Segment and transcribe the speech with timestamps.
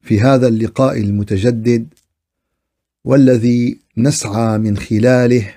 [0.00, 1.94] في هذا اللقاء المتجدد
[3.04, 5.54] والذي نسعى من خلاله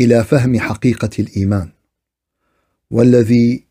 [0.00, 1.68] إلى فهم حقيقة الإيمان
[2.90, 3.64] والذي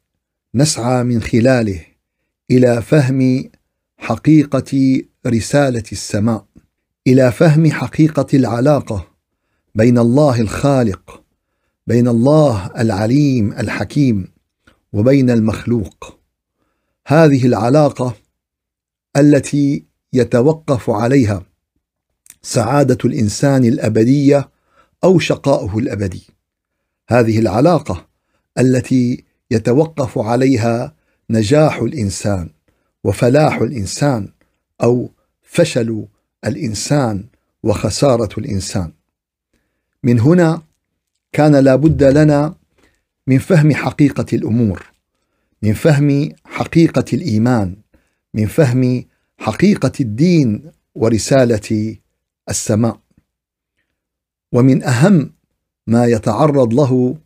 [0.55, 1.85] نسعى من خلاله
[2.51, 3.49] إلى فهم
[3.97, 6.45] حقيقة رسالة السماء
[7.07, 9.07] إلى فهم حقيقة العلاقة
[9.75, 11.25] بين الله الخالق
[11.87, 14.27] بين الله العليم الحكيم
[14.93, 16.19] وبين المخلوق.
[17.07, 18.15] هذه العلاقة
[19.17, 21.43] التي يتوقف عليها
[22.41, 24.49] سعادة الإنسان الأبدية
[25.03, 26.27] أو شقاؤه الأبدي.
[27.09, 28.07] هذه العلاقة
[28.59, 30.95] التي يتوقف عليها
[31.29, 32.49] نجاح الإنسان
[33.03, 34.29] وفلاح الإنسان
[34.83, 35.09] أو
[35.43, 36.05] فشل
[36.45, 37.25] الإنسان
[37.63, 38.91] وخسارة الإنسان.
[40.03, 40.61] من هنا
[41.31, 42.55] كان لابد لنا
[43.27, 44.91] من فهم حقيقة الأمور
[45.61, 47.75] من فهم حقيقة الإيمان
[48.35, 49.03] من فهم
[49.37, 51.97] حقيقة الدين ورسالة
[52.49, 52.99] السماء.
[54.51, 55.33] ومن أهم
[55.87, 57.17] ما يتعرض له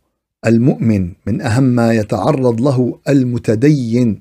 [0.46, 4.20] المؤمن من أهم ما يتعرض له المتدين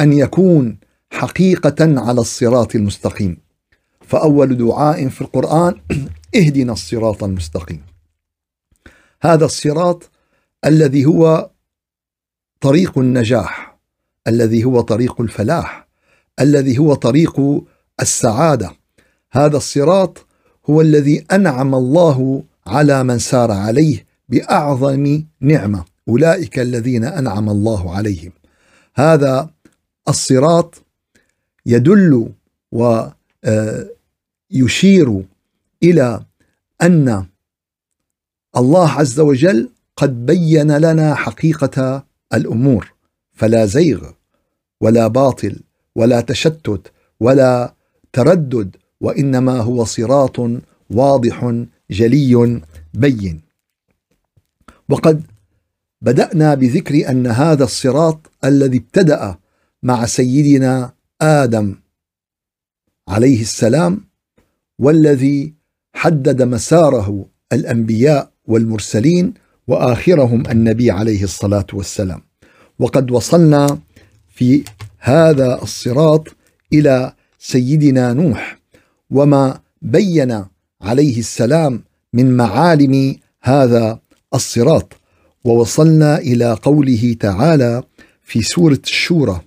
[0.00, 0.78] أن يكون
[1.10, 3.38] حقيقة على الصراط المستقيم.
[4.00, 5.80] فأول دعاء في القرآن
[6.36, 7.82] اهدنا الصراط المستقيم.
[9.22, 10.10] هذا الصراط
[10.64, 11.50] الذي هو
[12.60, 13.78] طريق النجاح
[14.28, 15.81] الذي هو طريق الفلاح.
[16.40, 17.64] الذي هو طريق
[18.00, 18.70] السعادة.
[19.32, 20.26] هذا الصراط
[20.70, 25.84] هو الذي أنعم الله على من سار عليه بأعظم نعمة.
[26.08, 28.32] أولئك الذين أنعم الله عليهم.
[28.94, 29.50] هذا
[30.08, 30.82] الصراط
[31.66, 32.28] يدل
[32.72, 33.08] ويشير
[35.08, 35.24] آه،
[35.82, 36.24] إلى
[36.82, 37.26] أن
[38.56, 42.04] الله عز وجل قد بين لنا حقيقة
[42.34, 42.92] الأمور.
[43.32, 44.10] فلا زيغ
[44.80, 45.60] ولا باطل
[45.96, 47.74] ولا تشتت ولا
[48.12, 50.36] تردد وإنما هو صراط
[50.90, 52.60] واضح جلي
[52.94, 53.40] بين.
[54.88, 55.22] وقد
[56.00, 59.36] بدأنا بذكر أن هذا الصراط الذي ابتدأ
[59.82, 61.74] مع سيدنا آدم
[63.08, 64.00] عليه السلام
[64.78, 65.54] والذي
[65.94, 69.34] حدد مساره الأنبياء والمرسلين
[69.68, 72.22] وآخرهم النبي عليه الصلاة والسلام.
[72.78, 73.78] وقد وصلنا
[74.28, 74.64] في
[75.04, 76.28] هذا الصراط
[76.72, 78.58] إلى سيدنا نوح
[79.10, 80.44] وما بين
[80.82, 81.82] عليه السلام
[82.12, 83.98] من معالم هذا
[84.34, 84.92] الصراط.
[85.44, 87.82] ووصلنا إلى قوله تعالى
[88.22, 89.40] في سورة الشورى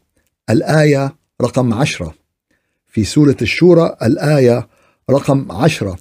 [0.50, 2.16] الآية رقم عشرة.
[2.88, 4.68] في سورة الشورى الآية
[5.10, 5.98] رقم عشرة.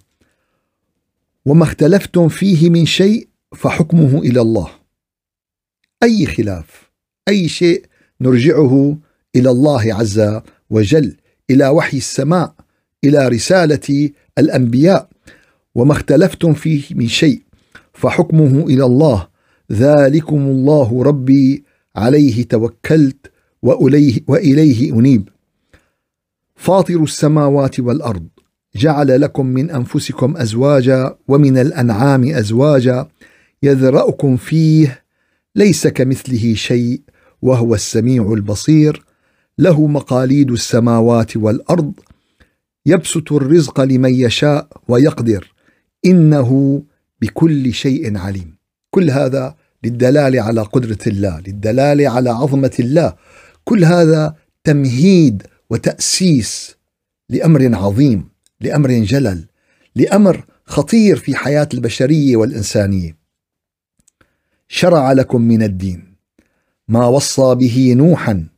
[1.46, 4.70] وما اختلفتم فيه من شيء فحكمه إلى الله.
[6.02, 6.90] أي خلاف
[7.28, 7.86] أي شيء
[8.20, 8.96] نرجعه
[9.36, 10.40] إلى الله عز
[10.70, 11.16] وجل
[11.50, 12.54] إلى وحي السماء
[13.04, 15.08] إلى رسالة الأنبياء.
[15.74, 17.42] وما اختلفتم فيه من شيء
[17.92, 19.28] فحكمه إلى الله.
[19.72, 21.64] ذلكم الله ربي
[21.96, 23.30] عليه توكلت
[23.62, 25.28] وإليه وإليه أنيب.
[26.56, 28.26] فاطر السماوات والأرض
[28.76, 33.08] جعل لكم من أنفسكم أزواجا ومن الأنعام أزواجا
[33.62, 35.02] يذرأكم فيه
[35.56, 37.00] ليس كمثله شيء
[37.42, 39.04] وهو السميع البصير.
[39.58, 41.92] له مقاليد السماوات والأرض
[42.86, 45.52] يبسط الرزق لمن يشاء ويقدر
[46.06, 46.82] إنه
[47.22, 48.56] بكل شيء عليم.
[48.90, 49.54] كل هذا
[49.84, 53.14] للدلاله على قدرة الله للدلاله على عظمة الله.
[53.64, 54.34] كل هذا
[54.64, 56.76] تمهيد وتأسيس
[57.30, 58.28] لأمر عظيم
[58.60, 59.44] لأمر جلل
[59.96, 63.16] لأمر خطير في حياة البشرية والإنسانية.
[64.68, 66.14] شرع لكم من الدين
[66.88, 68.53] ما وصى به نوحا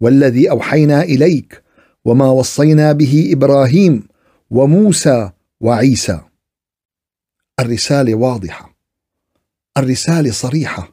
[0.00, 1.62] والذي أوحينا إليك
[2.04, 4.08] وما وصينا به إبراهيم
[4.50, 5.30] وموسى
[5.60, 6.20] وعيسى.
[7.60, 8.76] الرسالة واضحة.
[9.78, 10.92] الرسالة صريحة.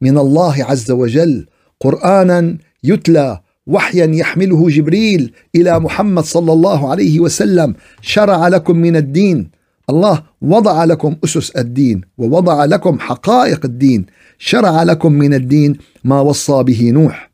[0.00, 1.46] من الله عز وجل
[1.80, 7.74] قرانا يتلى وحيا يحمله جبريل إلى محمد صلى الله عليه وسلم.
[8.00, 9.50] شرع لكم من الدين.
[9.90, 14.06] الله وضع لكم أسس الدين ووضع لكم حقائق الدين.
[14.38, 17.33] شرع لكم من الدين ما وصى به نوح.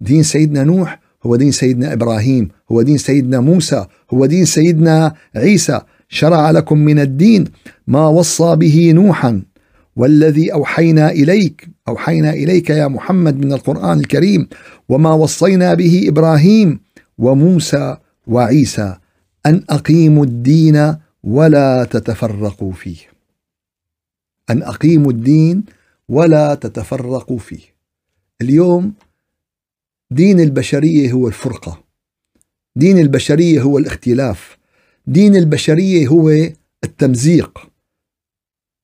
[0.00, 5.80] فدين سيدنا نوح هو دين سيدنا إبراهيم هو دين سيدنا موسى هو دين سيدنا عيسى.
[6.08, 7.44] شرع لكم من الدين
[7.86, 9.42] ما وصى به نوحا.
[9.96, 14.48] والذي أوحينا إليك أوحينا إليك يا محمد من القرآن الكريم
[14.88, 16.80] وما وصينا به إبراهيم
[17.18, 17.96] وموسى
[18.26, 18.96] وعيسى.
[19.46, 22.98] أن أقيموا الدين ولا تتفرقوا فيه.
[24.50, 25.64] أن أقيموا الدين
[26.08, 27.74] ولا تتفرقوا فيه.
[28.40, 28.92] اليوم
[30.14, 31.84] دين البشرية هو الفرقة.
[32.76, 34.58] دين البشرية هو الاختلاف.
[35.06, 36.30] دين البشرية هو
[36.84, 37.58] التمزيق.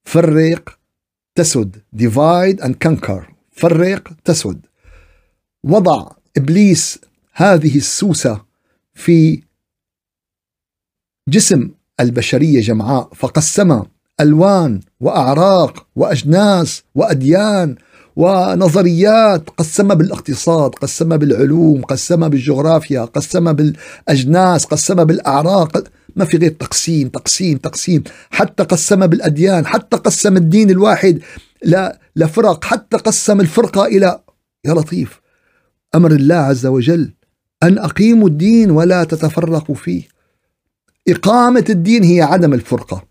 [0.05, 0.79] فرق
[1.35, 1.77] تسد.
[1.97, 3.23] Divide and conquer.
[3.53, 4.67] فرق تسد.
[5.65, 6.99] وضع إبليس
[7.33, 8.45] هذه السوسة
[8.95, 9.43] في
[11.29, 13.83] جسم البشرية جمعاء فقسم
[14.21, 17.77] ألوان وأعراق وأجناس وأديان
[18.17, 25.85] ونظريات قسمها بالاقتصاد قسمها بالعلوم قسمها بالجغرافيا قسمها بالأجناس قسمها بالأعراق.
[26.17, 28.05] ما في غير تقسيم تقسيم تقسيم.
[28.31, 31.21] حتى قسم بالأديان حتى قسم الدين الواحد
[32.17, 34.21] لفرق حتى قسم الفرقة إلى
[34.65, 35.21] يا لطيف.
[35.95, 37.13] أمر الله عز وجل
[37.63, 40.03] أن أقيموا الدين ولا تتفرقوا فيه.
[41.09, 43.05] إقامة الدين هي عدم الفرقة.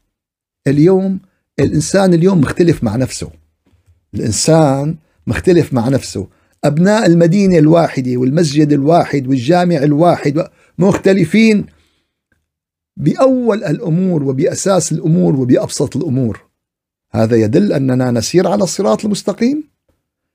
[0.68, 1.20] اليوم
[1.60, 3.39] الإنسان اليوم مختلف مع نفسه.
[4.14, 4.96] الإنسان
[5.28, 6.28] مختلف مع نفسه.
[6.64, 10.48] أبناء المدينة الواحدة والمسجد الواحد والجامع الواحد
[10.80, 11.66] مختلفين
[12.98, 16.42] بأول الأمور وبأساس الأمور وبأبسط الأمور.
[17.12, 19.64] هذا يدل أننا نسير على الصراط المستقيم.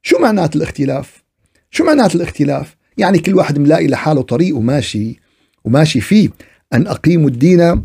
[0.02, 1.24] شو معنات الاختلاف؟
[1.70, 5.20] شو معنات الاختلاف؟ يعني كل واحد ملاقي لحاله طريق وماشي
[5.64, 6.30] وماشي فيه.
[6.74, 7.84] أن أقيموا الدين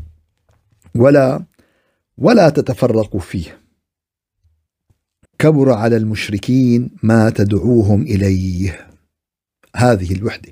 [0.95, 1.45] ولا
[2.17, 3.58] ولا تتفرقوا فيه.
[5.39, 8.87] كبر على المشركين ما تدعوهم إليه.
[9.75, 10.49] هذه الوحدة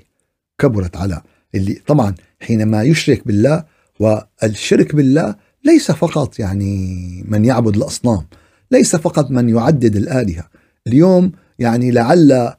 [0.58, 1.22] كبرت على
[1.54, 3.64] اللي طبعا حينما يشرك بالله
[4.00, 8.26] والشرك بالله ليس فقط يعني من يعبد الأصنام
[8.70, 10.48] ليس فقط من يعدد الآلهة.
[10.86, 12.52] اليوم يعني لعل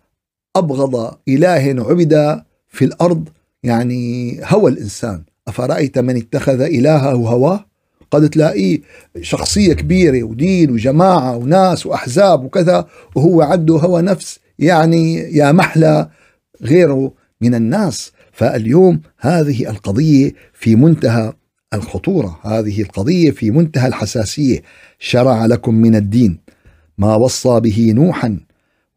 [0.55, 3.29] أبغض إله عبد في الأرض
[3.63, 5.23] يعني هوى الإنسان.
[5.47, 7.65] أفرأيت من اتخذ إلهه هواه؟
[8.11, 8.79] قد تلاقيه
[9.21, 12.85] شخصية كبيرة ودين وجماعة وناس وأحزاب وكذا
[13.15, 16.09] وهو عنده هوى نفس يعني يا محلى
[16.61, 21.33] غيره من الناس فاليوم هذه القضية في منتهى
[21.73, 24.61] الخطورة، هذه القضية في منتهى الحساسية،
[24.99, 26.39] شرع لكم من الدين
[26.97, 28.39] ما وصى به نوحا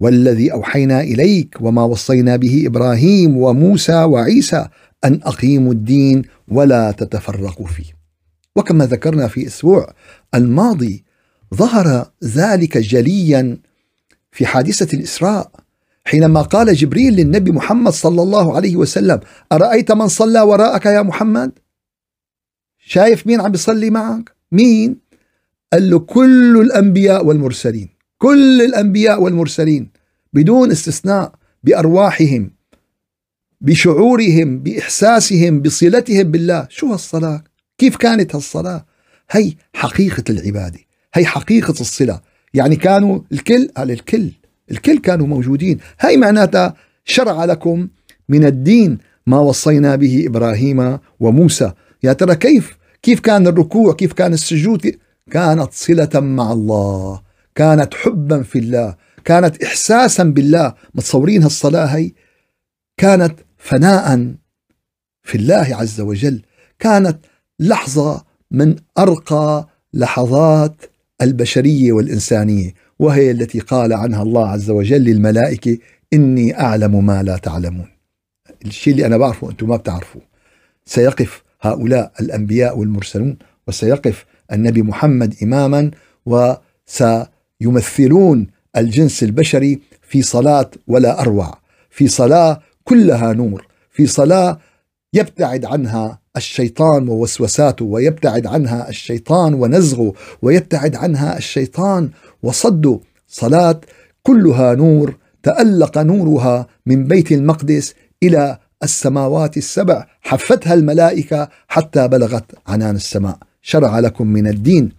[0.01, 4.69] والذي أوحينا إليك وما وصينا به إبراهيم وموسى وعيسى
[5.05, 8.02] أن أقيموا الدين ولا تتفرقوا فيه.
[8.57, 9.93] وكما ذكرنا في أسبوع
[10.35, 11.05] الماضي
[11.55, 13.59] ظهر ذلك جليا
[14.33, 15.51] في حادثة الإسراء
[16.05, 19.21] حينما قال جبريل للنبي محمد صلى الله عليه وسلم
[19.53, 21.53] أرأيت من صلى وراءك يا محمد؟
[22.79, 24.97] شايف مين عم بيصلي معك؟ مين؟
[25.73, 27.89] قال له كل الأنبياء والمرسلين
[28.19, 29.91] كل الأنبياء والمرسلين
[30.33, 31.33] بدون استثناء
[31.65, 32.51] بأرواحهم
[33.61, 36.67] بشعورهم بإحساسهم بصلتهم بالله.
[36.71, 37.45] شو هالصلاة؟
[37.79, 38.87] كيف كانت هالصلاة؟
[39.31, 40.79] هي حقيقة العبادة
[41.15, 42.21] هي حقيقة الصلة.
[42.55, 44.31] يعني كانوا الكل قال الكل
[44.71, 45.79] الكل كانوا موجودين.
[46.01, 46.75] هاي معناتها
[47.05, 47.89] شرع لكم
[48.29, 51.73] من الدين ما وصينا به إبراهيم وموسى.
[52.03, 54.99] يا ترى كيف كيف كان الركوع؟ كيف كان السجود؟
[55.31, 57.23] كانت صلة مع الله
[57.55, 60.75] كانت حبا في الله كانت إحساسا بالله.
[60.95, 62.13] متصورين هالصلاة هي؟
[62.97, 64.35] كانت فناء
[65.23, 66.43] في الله عز وجل.
[66.79, 67.19] كانت
[67.63, 70.75] لحظة من أرقى لحظات
[71.23, 75.79] البشرية والإنسانية وهي التي قال عنها الله عز وجل للملائكة
[76.13, 77.87] إني أعلم ما لا تعلمون.
[78.65, 80.23] الشيء اللي أنا بعرفه أنتم ما بتعرفوه.
[80.87, 83.37] سيقف هؤلاء الأنبياء والمرسلون
[83.69, 85.91] وسيقف النبي محمد إماما
[87.61, 91.59] وسيمثلون الجنس البشري في صلاة ولا أروع
[91.91, 94.59] في صلاة كلها نور في صلاة
[95.15, 102.11] يبتعد عنها الشيطان ووسوساته ويبتعد عنها الشيطان ونزغه ويبتعد عنها الشيطان
[102.43, 103.01] وصده.
[103.29, 103.81] صلاة
[104.23, 110.07] كلها نور تألق نورها من بيت المقدس إلى السماوات السبع.
[110.21, 113.39] حفتها الملائكة حتى بلغت عنان السماء.
[113.63, 114.93] شرع لكم من الدين.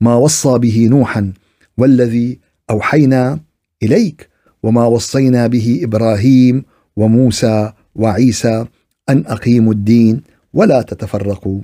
[0.00, 1.32] ما وصى به نوحا
[1.78, 2.38] والذي
[2.70, 3.40] أوحينا
[3.82, 4.28] إليك
[4.62, 6.64] وما وصينا به إبراهيم
[6.96, 8.66] وموسى وعيسى
[9.08, 10.22] أن أقيموا الدين
[10.54, 11.60] ولا تتفرقوا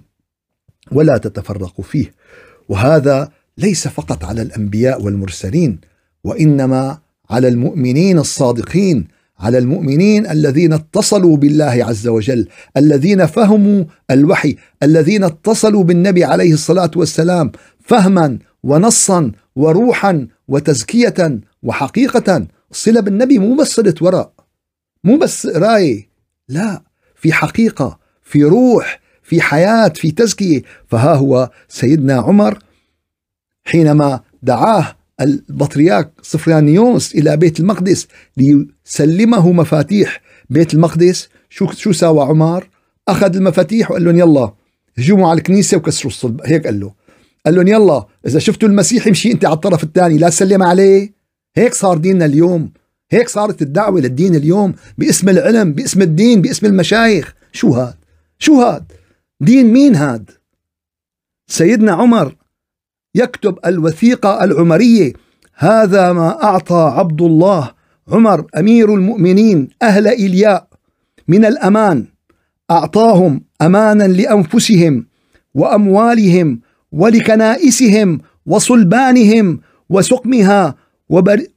[0.93, 2.15] ولا تتفرقوا فيه.
[2.69, 5.81] وهذا ليس فقط على الأنبياء والمرسلين
[6.25, 6.99] وإنما
[7.31, 9.09] على المؤمنين الصادقين
[9.39, 16.91] على المؤمنين الذين اتصلوا بالله عز وجل الذين فهموا الوحي الذين اتصلوا بالنبي عليه الصلاة
[16.97, 22.47] والسلام فهما ونصا وروحا وتزكية وحقيقة.
[22.71, 24.33] الصله بالنبي مو بس صله وراء
[25.05, 26.09] مو بس قرايه
[26.49, 26.83] لا.
[27.23, 30.62] في حقيقة في روح في حياة في تزكية.
[30.87, 32.59] فها هو سيدنا عمر
[33.64, 41.29] حينما دعاه البطريرك صفرانيوس إلى بيت المقدس ليسلمه مفاتيح بيت المقدس.
[41.50, 42.69] شو شو سوى عمر؟
[43.09, 44.52] أخذ المفاتيح وقال لهم يلا
[44.99, 46.41] هجوموا على الكنيسة وكسروا الصلب.
[46.45, 46.93] هيك قال له.
[47.47, 51.12] قال لهم يلا إذا شفتوا المسيح يمشي أنت على الطرف الثاني لا تسلم عليه.
[51.57, 52.73] هيك صار ديننا اليوم.
[53.12, 57.35] هيك صارت الدعوة للدين اليوم باسم العلم باسم الدين باسم المشايخ.
[57.52, 57.95] شو هاد؟
[58.38, 58.92] شو هاد؟
[59.40, 60.31] دين مين هاد؟
[61.47, 62.37] سيدنا عمر
[63.14, 65.12] يكتب الوثيقة العمرية
[65.54, 67.71] هذا ما أعطى عبد الله
[68.09, 70.69] عمر أمير المؤمنين أهل إلياء
[71.28, 72.07] من الأمان.
[72.71, 75.07] أعطاهم أمانا لأنفسهم
[75.54, 76.61] وأموالهم
[76.92, 80.75] ولكنائسهم وصلبانهم وسقمها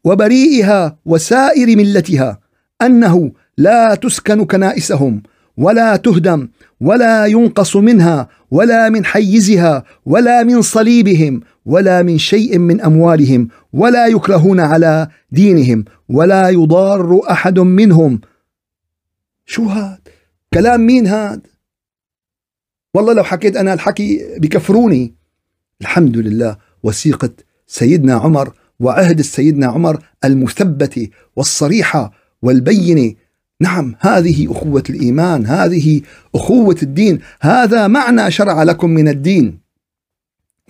[0.03, 2.39] وبريئها وسائر ملتها
[2.81, 5.24] أنه لا تسكن كنائسهم
[5.57, 6.50] ولا تهدم
[6.81, 14.07] ولا ينقص منها ولا من حيزها ولا من صليبهم ولا من شيء من أموالهم ولا
[14.07, 18.21] يكرهون على دينهم ولا يضار أحد منهم.
[19.45, 20.00] شو هاد؟
[20.53, 21.47] كلام مين هاد؟
[22.93, 25.15] والله لو حكيت أنا الحكي بكفروني.
[25.81, 27.29] الحمد لله وثيقة
[27.67, 33.15] سيدنا عمر وعهد سيدنا عمر المثبته والصريحه والبينه
[33.62, 36.01] نعم هذه أخوة الإيمان هذه
[36.36, 39.60] أخوة الدين هذا معنى شرع لكم من الدين.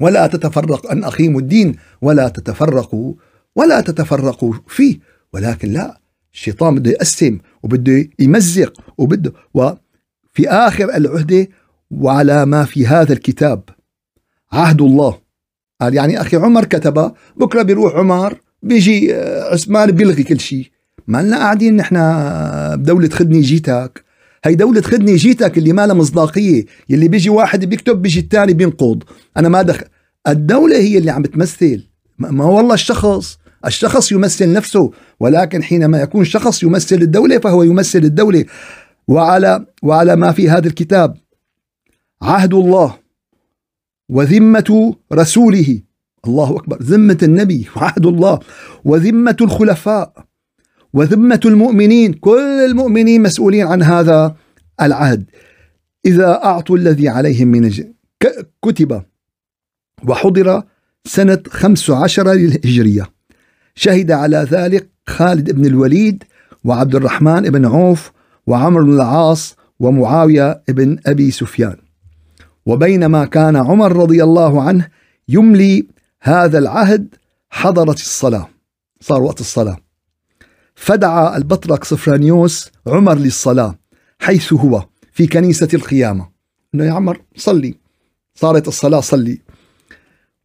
[0.01, 3.13] ولا تتفرق أن أخيم الدين ولا تتفرقوا
[3.55, 4.99] ولا تتفرقوا فيه.
[5.33, 5.99] ولكن لا
[6.33, 11.47] الشيطان بده يقسم وبده يمزق وبده وفي آخر العهدة
[11.91, 13.63] وعلى ما في هذا الكتاب.
[14.51, 15.24] عهد الله.
[15.81, 19.13] قال يعني أخي عمر كتبه بكرة بيروح عمر بيجي
[19.51, 20.71] عثمان بيلغي كل شيء.
[21.07, 21.95] ما لنا قاعدين نحن
[22.75, 24.05] بدولة خدني جيتك.
[24.45, 26.65] هي دولة خدني جيتك اللي ما لها مصداقية.
[26.89, 29.03] يلي بيجي واحد بيكتب بيجي الثاني بينقض.
[29.37, 29.85] أنا ما دخل
[30.27, 31.87] الدولة هي اللي عم بتمثل.
[32.19, 33.37] ما والله الشخص.
[33.65, 34.91] الشخص يمثل نفسه.
[35.19, 38.45] ولكن حينما يكون شخص يمثل الدولة فهو يمثل الدولة.
[39.07, 41.17] وعلى وعلى ما في هذا الكتاب
[42.21, 43.04] عهد الله.
[44.09, 45.81] وذمة رسوله.
[46.27, 46.77] الله أكبر.
[46.81, 48.39] ذمة النبي وعهد الله.
[48.85, 50.25] وذمة الخلفاء.
[50.93, 52.13] وذمة المؤمنين.
[52.13, 54.35] كل المؤمنين مسؤولين عن هذا
[54.81, 55.25] العهد.
[56.05, 57.71] إذا أعطوا الذي عليهم من
[58.61, 59.01] كتب.
[60.07, 60.63] وحضر
[61.05, 63.07] سنة 15 للهجرية.
[63.75, 66.23] شهد على ذلك خالد بن الوليد
[66.63, 68.11] وعبد الرحمن بن عوف
[68.47, 71.84] وعمر بن العاص ومعاوية بن أبي سفيان.
[72.65, 74.89] وبينما كان عمر رضي الله عنه
[75.29, 75.87] يملي
[76.21, 77.15] هذا العهد
[77.49, 78.49] حضرت الصلاة
[79.01, 79.77] صار وقت الصلاة.
[80.75, 83.79] فدعا البطرك صفرانيوس عمر للصلاة
[84.19, 86.29] حيث هو في كنيسة القيامة
[86.75, 87.75] إنه يا عمر صلي.
[88.35, 89.41] صارت الصلاة صلي.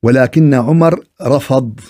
[0.03, 1.81] ولكن عمر رفض.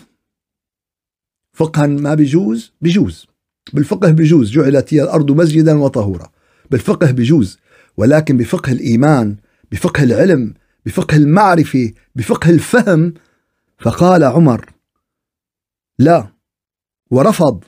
[1.52, 3.26] فقها ما بيجوز بيجوز
[3.72, 6.30] بالفقه بيجوز جعلت هي الأرض مسجدا وطهورا.
[6.70, 7.58] بالفقه بيجوز
[7.96, 9.36] ولكن بفقه الإيمان
[9.72, 10.54] بفقه العلم
[10.86, 13.14] بفقه المعرفة بفقه الفهم.
[13.78, 14.66] فقال عمر
[15.98, 16.26] لا.
[17.10, 17.64] ورفض.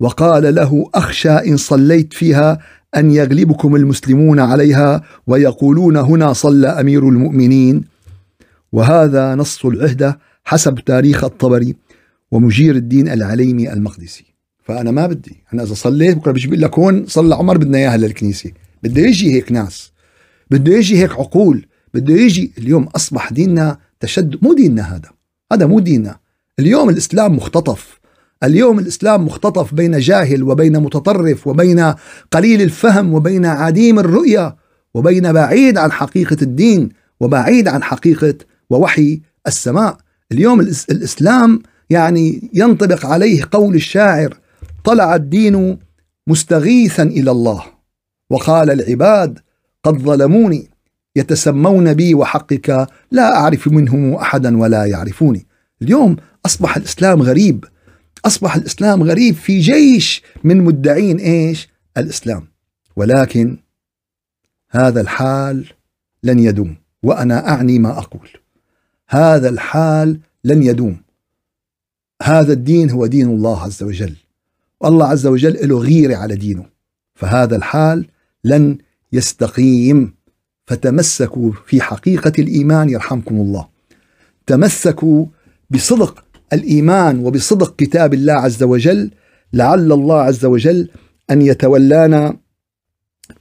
[0.00, 2.58] وقال له أخشى إن صليت فيها
[2.96, 7.84] أن يغلبكم المسلمون عليها ويقولون هنا صلى أمير المؤمنين.
[8.72, 11.76] وهذا نص العهدة حسب تاريخ الطبري
[12.30, 14.24] ومجير الدين العليمي المقدسي.
[14.64, 17.96] فأنا ما بدي أنا إذا صليت بكره بيجي بيقول لك هون صلى عمر بدنا إياها
[17.96, 18.50] للكنيسة.
[18.82, 19.93] بده يجي هيك ناس.
[20.54, 25.10] بده يجي هيك عقول بده يجي اليوم أصبح ديننا تشدد مو ديننا هذا
[25.52, 26.18] هذا مو ديننا.
[26.58, 28.00] اليوم الإسلام مختطف.
[28.42, 31.94] اليوم الإسلام مختطف بين جاهل وبين متطرف وبين
[32.30, 34.56] قليل الفهم وبين عديم الرؤية
[34.94, 36.88] وبين بعيد عن حقيقة الدين
[37.20, 38.34] وبعيد عن حقيقة
[38.70, 39.96] ووحي السماء.
[40.32, 44.38] اليوم الإسلام يعني ينطبق عليه قول الشاعر
[44.84, 45.78] طلع الدين
[46.26, 47.62] مستغيثا إلى الله.
[48.30, 49.43] وقال العباد
[49.84, 50.70] قد ظلموني
[51.16, 55.46] يتسمون بي وحقك لا أعرف منهم أحدا ولا يعرفوني.
[55.82, 57.64] اليوم أصبح الإسلام غريب
[58.24, 62.48] أصبح الإسلام غريب في جيش من مدعين إيش؟ الإسلام.
[62.96, 63.58] ولكن
[64.70, 65.66] هذا الحال
[66.22, 68.28] لن يدوم وأنا أعني ما أقول.
[69.08, 70.96] هذا الحال لن يدوم.
[72.22, 74.16] هذا الدين هو دين الله عز وجل.
[74.80, 76.66] والله عز وجل له غيرة على دينه.
[77.14, 78.06] فهذا الحال
[78.44, 78.78] لن
[79.14, 80.14] يستقيم
[80.66, 83.68] فتمسكوا في حقيقة الإيمان يرحمكم الله.
[84.46, 85.26] تمسكوا
[85.70, 89.10] بصدق الإيمان وبصدق كتاب الله عز وجل
[89.52, 90.88] لعل الله عز وجل
[91.30, 92.36] أن يتولانا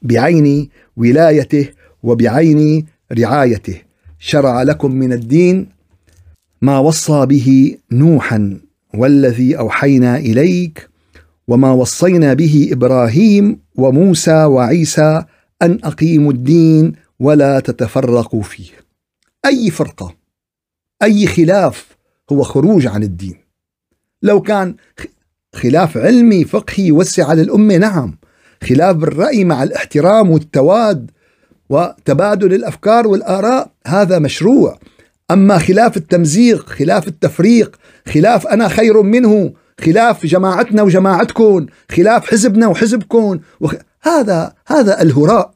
[0.02, 1.70] بعين ولايته
[2.04, 2.86] وبعين
[3.20, 3.82] رعايته.
[4.20, 5.70] شرع لكم من الدين
[6.62, 8.60] ما وصى به نوحا
[8.94, 10.90] والذي أوحينا إليك
[11.48, 15.24] وما وصينا به إبراهيم وموسى وعيسى
[15.64, 18.72] أن أقيموا الدين ولا تتفرقوا فيه.
[19.46, 20.16] أي فرقة
[21.04, 21.88] أي خلاف
[22.32, 23.36] هو خروج عن الدين.
[24.22, 24.76] لو كان
[25.56, 28.18] خلاف علمي فقهي يوسع على الامه نعم،
[28.64, 31.12] خلاف بالراي مع الاحترام والتواد
[31.70, 34.80] وتبادل الأفكار والآراء هذا مشروع
[35.32, 37.76] أما خلاف التمزيق خلاف التفريق
[38.14, 43.74] خلاف أنا خير منه خلاف جماعتنا وجماعتكم خلاف حزبنا وحزبكم وخ...
[44.04, 45.54] هذا هذا الهراء.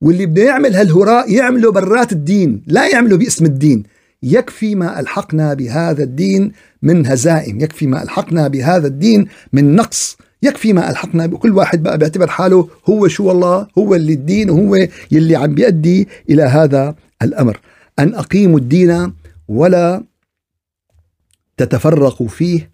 [0.00, 3.82] واللي بده يعمل هالهراء يعمله برات الدين لا يعمله باسم الدين.
[4.22, 6.52] يكفي ما ألحقنا بهذا الدين
[6.82, 10.16] من هزائم يكفي ما ألحقنا بهذا الدين من نقص.
[10.42, 14.88] يكفي ما ألحقنا بكل واحد بقى بيعتبر حاله هو شو والله هو اللي الدين وهو
[15.10, 17.60] يلي عم بيؤدي إلى هذا الأمر.
[17.98, 19.12] أن أقيموا الدين
[19.48, 20.04] ولا
[21.56, 22.70] تتفرقوا فيه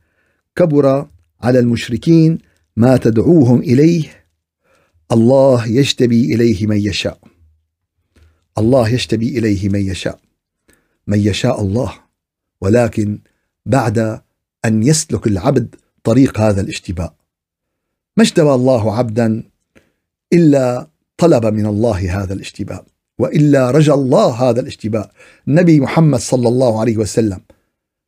[0.56, 1.06] كبر
[1.42, 2.38] على المشركين
[2.76, 4.19] ما تدعوهم إليه.
[5.12, 7.18] الله يجتبي إليه من يشاء.
[8.58, 10.18] الله يجتبي إليه من يشاء.
[11.06, 11.92] من يشاء الله.
[12.60, 13.18] ولكن
[13.66, 14.20] بعد
[14.64, 17.14] أن يسلك العبد طريق هذا الاشتباء.
[18.16, 19.42] ما اجتبى الله عبدا
[20.32, 22.84] إلا طلب من الله هذا الاشتباء.
[23.18, 25.12] وإلا رجى الله هذا الاشتباء.
[25.48, 27.40] النبي محمد صلى الله عليه وسلم.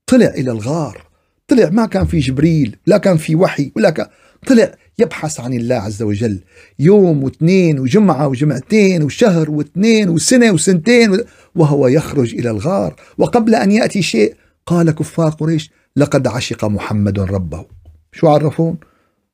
[0.06, 1.06] طلع إلى الغار.
[1.48, 4.06] طلع ما كان في جبريل لا كان في وحي ولا كان
[4.46, 6.40] طلع يبحث عن الله عز وجل.
[6.78, 11.20] يوم واثنين وجمعة وجمعتين وشهر واثنين وسنة وسنتين
[11.54, 12.96] وهو يخرج إلى الغار.
[13.18, 14.34] وقبل أن يأتي شيء
[14.66, 17.66] قال كفار قريش لقد عشق محمد ربه.
[18.12, 18.76] شو عرفون؟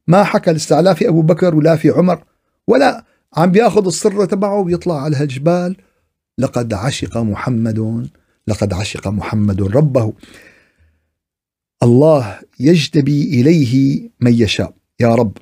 [0.07, 2.25] ما حكى لسه في أبو بكر ولا في عمر
[2.69, 3.05] ولا
[3.37, 5.77] عم بيأخذ السر تبعه ويطلع على هالجبال.
[6.39, 8.09] لقد عشق محمد
[8.47, 10.13] لقد عشق محمد ربه.
[11.83, 14.75] الله يجتبي إليه من يشاء.
[15.01, 15.37] يا رب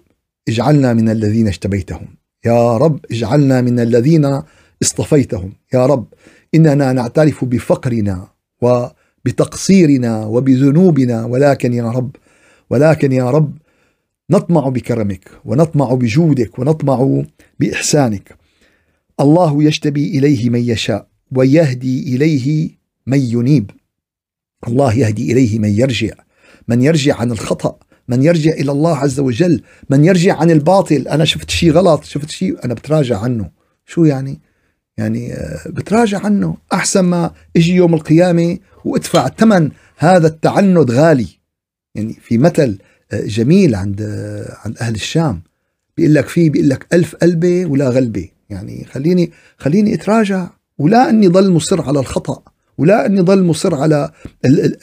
[0.48, 2.06] اجعلنا من الذين اجتبيتهم
[2.44, 4.42] يا رب اجعلنا من الذين
[4.82, 5.52] اصطفيتهم.
[5.74, 6.06] يا رب
[6.54, 8.28] إننا نعترف بفقرنا
[8.62, 11.24] وبتقصيرنا وبذنوبنا.
[11.24, 12.16] ولكن يا رب
[12.70, 13.58] ولكن يا رب
[14.30, 17.22] نطمع بكرمك ونطمع بجودك ونطمع
[17.60, 18.36] بإحسانك.
[19.20, 22.70] الله يجتبي إليه من يشاء ويهدي إليه
[23.06, 23.70] من ينيب.
[24.68, 26.14] الله يهدي إليه من يرجع
[26.68, 27.78] من يرجع عن الخطأ.
[28.08, 31.08] من يرجع إلى الله عز وجل من يرجع عن الباطل.
[31.08, 33.50] أنا شفت شيء غلط شفت شيء أنا بتراجع عنه.
[33.86, 34.40] شو يعني؟
[34.98, 36.56] يعني آه، بتراجع عنه.
[36.72, 41.28] أحسن ما إجي يوم القيامة وأدفع ثمن هذا التعنت غالي.
[41.94, 42.78] يعني في مثل
[43.12, 44.02] جميل عند
[44.64, 45.42] عند أهل الشام.
[45.96, 48.28] بيقول لك فيه بيقول لك ألف قلبة ولا غلبة.
[48.50, 52.42] يعني خليني خليني أتراجع ولا أني ضل مصر على الخطأ.
[52.78, 54.10] ولا أني ضل مصر على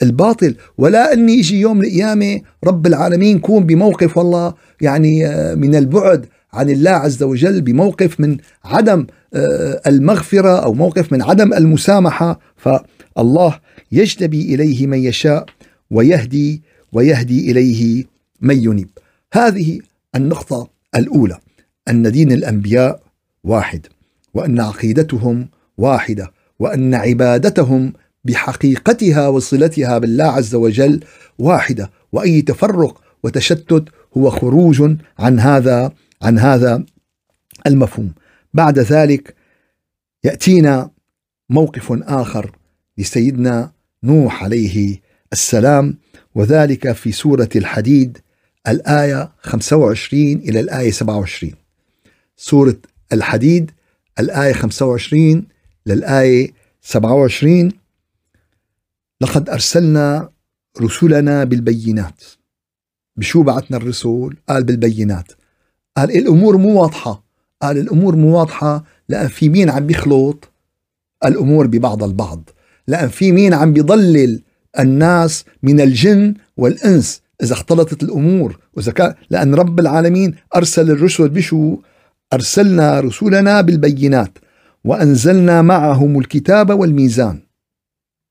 [0.02, 6.26] الباطل ولا أني يجي يوم القيامة رب العالمين كون بموقف والله يعني آه، من البعد
[6.54, 12.40] عن الله عز وجل بموقف من عدم آه، المغفرة أو موقف من عدم المسامحة.
[12.56, 13.60] فالله
[13.92, 15.46] يجتبي إليه من يشاء
[15.90, 18.04] ويهدي ويهدي إليه
[18.40, 18.88] من ينيب.
[19.32, 19.80] هذه
[20.14, 21.38] النقطة الأولى
[21.88, 23.00] أن دين الأنبياء
[23.44, 23.86] واحد
[24.34, 26.32] وأن عقيدتهم واحدة.
[26.58, 27.92] وأن عبادتهم
[28.24, 31.00] بحقيقتها وصلتها بالله عز وجل
[31.38, 33.84] واحدة وأي تفرق وتشتت
[34.16, 36.84] هو خروج عن هذا عن هذا
[37.66, 38.12] المفهوم.
[38.54, 39.34] بعد ذلك
[40.24, 40.90] يأتينا
[41.50, 42.56] موقف آخر
[42.98, 45.00] لسيدنا نوح عليه
[45.32, 45.98] السلام
[46.34, 48.18] وذلك في سورة الحديد
[48.68, 51.52] الآية 25 إلى الآية 27
[52.36, 52.76] سورة
[53.12, 53.70] الحديد
[54.18, 55.44] الآية 25
[55.86, 57.72] للآية 27
[59.20, 60.28] لقد أرسلنا
[60.80, 62.24] رسلنا بالبينات.
[63.16, 65.32] بشو بعثنا الرسل قال بالبينات.
[65.96, 67.24] قال الأمور مو واضحة؟
[67.62, 68.84] قال الأمور مو واضحة.
[69.08, 70.50] لأن في مين عم بيخلط؟
[71.24, 72.50] الأمور ببعض البعض.
[72.88, 74.42] لأن في مين عم بيضلل
[74.78, 78.58] الناس من الجن والإنس؟ إذا اختلطت الأمور.
[78.74, 81.76] وإذا كان لأن رب العالمين أرسل الرسل بشو؟
[82.32, 84.38] أرسلنا رسلنا بالبينات.
[84.84, 87.40] وأنزلنا معهم الكتاب والميزان.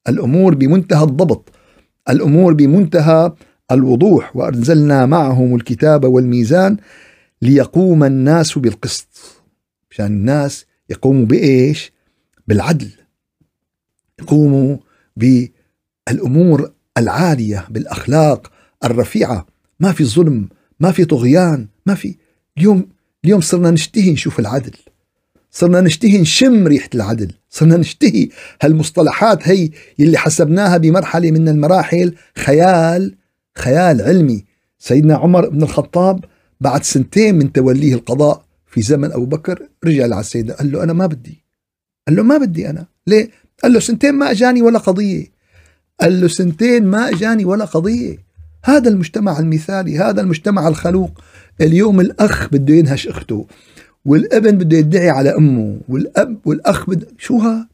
[0.10, 1.50] الأمور بمنتهى الضبط
[2.10, 3.34] الأمور بمنتهى
[3.72, 6.78] الوضوح وأنزلنا معهم الكتاب والميزان
[7.42, 9.08] ليقوم الناس بالقسط.
[9.92, 11.92] عشان الناس يقوموا بإيش؟
[12.48, 12.90] بالعدل.
[14.20, 14.78] يقوموا
[15.18, 18.52] بالأمور العالية بالأخلاق
[18.84, 19.48] الرفيعة.
[19.80, 22.18] ما في ظلم ما في طغيان ما في.
[22.58, 22.90] اليوم
[23.26, 24.74] اليوم صرنا نشتهي نشوف العدل.
[25.56, 27.32] صرنا نشتهي نشم ريحة العدل.
[27.50, 28.30] صرنا نشتهي
[28.62, 32.14] هالمصطلحات هي اللي حسبناها بمرحلة من المراحل.
[32.38, 33.16] خيال
[33.58, 34.46] خيال علمي.
[34.80, 36.26] سيدنا عمر بن الخطاب
[36.62, 40.94] بعد سنتين من توليه القضاء في زمن أبو بكر رجع على السيدة قال له أنا
[40.94, 41.44] ما بدي.
[42.08, 42.86] قال له ما بدي أنا.
[43.08, 43.30] ليه؟
[43.64, 45.28] قال له سنتين ما أجاني ولا قضية.
[46.02, 48.18] قال له سنتين ما أجاني ولا قضية.
[48.64, 51.22] هذا المجتمع المثالي هذا المجتمع الخلوق.
[51.62, 53.48] اليوم الأخ بده ينهش أخته.
[54.06, 57.68] والابن بده يدعي على أمه والأب والأخ بده شو هذا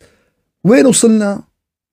[0.64, 1.44] وين وصلنا؟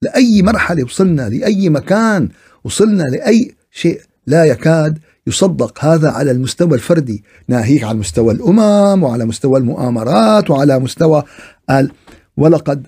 [0.03, 2.29] لأي مرحلة وصلنا؟ لأي مكان
[2.65, 9.25] وصلنا؟ لأي شيء لا يكاد يصدق هذا على المستوى الفردي ناهيك على مستوى الأمم وعلى
[9.25, 11.23] مستوى المؤامرات وعلى مستوى
[11.69, 11.91] قال
[12.37, 12.87] ولقد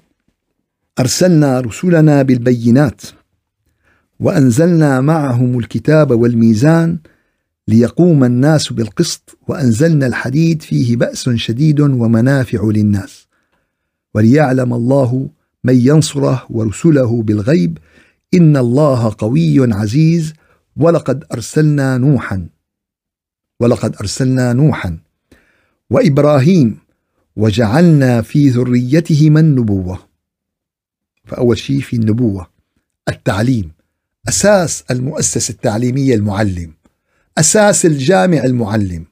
[0.98, 3.02] أرسلنا رسلنا بالبينات
[4.20, 6.98] وأنزلنا معهم الكتاب والميزان
[7.68, 13.26] ليقوم الناس بالقسط وأنزلنا الحديد فيه بأس شديد ومنافع للناس.
[14.14, 15.28] وليعلم الله
[15.64, 17.78] من ينصره ورسله بالغيب
[18.34, 20.32] إن الله قوي عزيز
[20.76, 22.46] ولقد أرسلنا نوحا
[23.60, 24.98] ولقد أرسلنا نوحا
[25.90, 26.78] وإبراهيم
[27.36, 29.98] وجعلنا في ذريتهما النبوة
[31.24, 32.46] فأول شيء في النبوة
[33.08, 33.72] التعليم
[34.28, 36.72] أساس المؤسسة التعليمية المعلم.
[37.38, 39.04] أساس الجامع المعلم.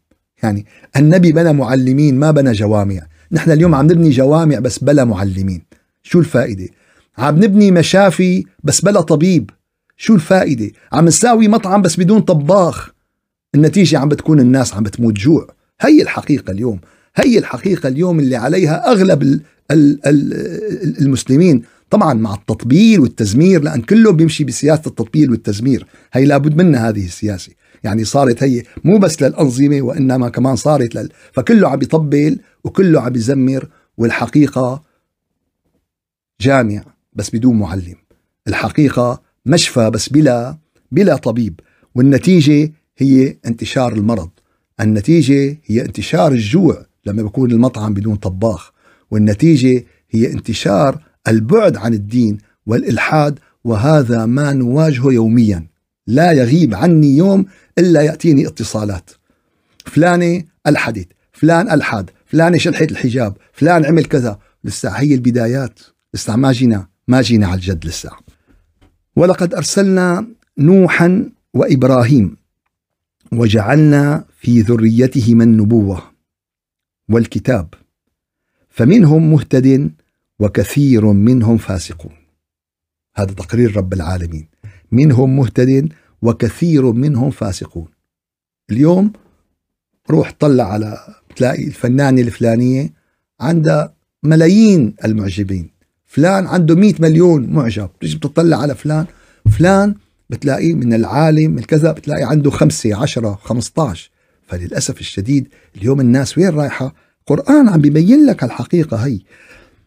[0.42, 3.00] يعني النبي بنى معلمين ما بنى جوامع.
[3.32, 5.62] نحن اليوم عم نبني جوامع بس بلا معلمين.
[6.02, 6.68] شو الفائدة؟
[7.18, 9.50] عم نبني مشافي بس بلا طبيب.
[9.96, 12.90] شو الفائدة؟ عم نساوي مطعم بس بدون طباخ.
[13.54, 15.46] النتيجة عم بتكون الناس عم بتموت جوع.
[15.80, 16.80] هي الحقيقة اليوم.
[17.16, 19.40] هي الحقيقة اليوم اللي عليها أغلب
[21.00, 21.62] المسلمين.
[21.90, 25.86] طبعا مع التطبيل والتزمير لأن كله بيمشي بسياسة التطبيل والتزمير.
[26.12, 27.52] هي لابد منها هذه السياسة.
[27.84, 31.08] يعني صارت هي مو بس للأنظمة وإنما كمان صارت لل...
[31.32, 34.82] فكله عم يطبل وكله عم يزمر والحقيقة
[36.40, 37.96] جامع بس بدون معلم.
[38.48, 40.58] الحقيقة مشفى بس بلا
[40.92, 41.60] بلا طبيب.
[41.94, 44.30] والنتيجة هي انتشار المرض.
[44.80, 48.72] النتيجة هي انتشار الجوع لما بيكون المطعم بدون طباخ.
[49.10, 55.66] والنتيجة هي انتشار البعد عن الدين والإلحاد وهذا ما نواجهه يوميا.
[56.06, 57.46] لا يغيب عني يوم
[57.78, 59.10] إلا يأتيني اتصالات.
[59.86, 64.38] فلانة ألحدت فلان ألحد فلانة شلحت الحجاب فلان عمل كذا.
[64.64, 65.80] لسه هي البدايات.
[66.14, 68.10] لسه ما جينا ما جينا على الجد لسه.
[69.16, 70.26] ولقد أرسلنا
[70.58, 72.36] نوحا وإبراهيم
[73.32, 76.02] وجعلنا في ذريتهما النبوة
[77.08, 77.74] والكتاب.
[78.68, 79.92] فمنهم مهتد
[80.38, 82.12] وكثير منهم فاسقون.
[83.16, 84.48] هذا تقرير رب العالمين.
[84.92, 87.88] منهم مهتد وكثير منهم فاسقون.
[88.70, 89.12] اليوم
[90.10, 90.98] روح طلع على
[91.36, 92.92] تلاقي الفنانة الفلانية
[93.40, 95.70] عندها ملايين المعجبين.
[96.06, 97.90] فلان عنده مئة مليون معجب.
[98.00, 99.06] تيجي بتطلع على فلان
[99.58, 99.94] فلان
[100.30, 104.10] بتلاقيه من العالم من كذا بتلاقي عنده خمسة عشرة خمسة عشر
[104.46, 106.94] فللأسف الشديد اليوم الناس وين رايحة؟
[107.26, 109.20] قرآن عم بيبين لك الحقيقة هي.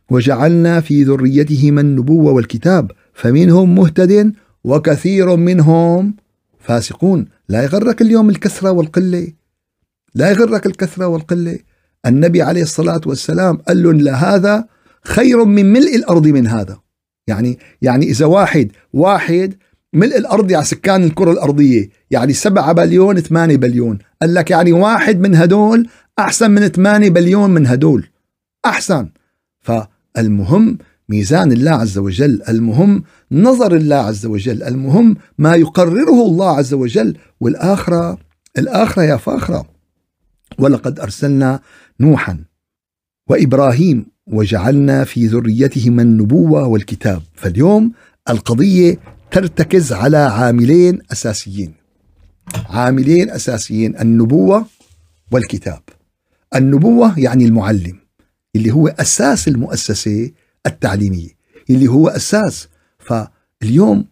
[0.09, 6.15] وجعلنا في ذريتهما النبوة والكتاب فمنهم مهتد وكثير منهم
[6.59, 7.25] فاسقون.
[7.49, 9.33] لا يغرك اليوم الكثرة والقلة.
[10.15, 11.59] لا يغرك الكثرة والقلة.
[12.05, 14.65] النبي عليه الصلاة والسلام قال لهم لهذا
[15.03, 16.79] خير من ملء الأرض من هذا.
[17.27, 19.55] يعني يعني إذا واحد واحد
[19.93, 23.99] ملء الأرض على سكان الكرة الأرضية يعني سبعة بليون ثمانية بليون.
[24.21, 28.09] قال لك يعني واحد من هدول أحسن من ثمانية بليون من هدول.
[28.65, 29.09] أحسن.
[29.59, 30.77] فالمهم
[31.09, 37.17] ميزان الله عز وجل المهم نظر الله عز وجل المهم ما يقرره الله عز وجل
[37.39, 38.17] والآخرة
[38.57, 39.65] الآخرة يا فاخرة.
[40.59, 41.59] ولقد أرسلنا
[41.99, 42.43] نوحا
[43.27, 47.21] وإبراهيم وجعلنا في ذريتهما النبوة والكتاب.
[47.33, 47.91] فاليوم
[48.29, 48.99] القضية
[49.31, 51.73] ترتكز على عاملين أساسيين.
[52.69, 54.65] عاملين أساسيين النبوة
[55.31, 55.81] والكتاب.
[56.55, 57.99] النبوة يعني المعلم
[58.55, 60.31] اللي هو أساس المؤسسة
[60.65, 61.29] التعليمية
[61.69, 62.67] اللي هو أساس.
[62.99, 64.05] فاليوم